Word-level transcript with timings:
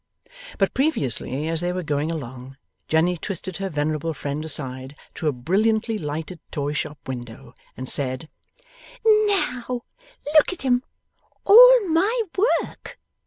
But 0.57 0.73
previously, 0.73 1.47
as 1.47 1.61
they 1.61 1.71
were 1.71 1.83
going 1.83 2.11
along, 2.11 2.57
Jenny 2.87 3.17
twisted 3.17 3.57
her 3.57 3.69
venerable 3.69 4.15
friend 4.15 4.43
aside 4.43 4.95
to 5.13 5.27
a 5.27 5.31
brilliantly 5.31 5.99
lighted 5.99 6.39
toy 6.49 6.73
shop 6.73 6.97
window, 7.05 7.53
and 7.77 7.87
said: 7.87 8.27
'Now 9.05 9.83
look 10.35 10.51
at 10.51 10.65
'em! 10.65 10.81
All 11.45 11.87
my 11.87 12.19
work! 12.35 12.97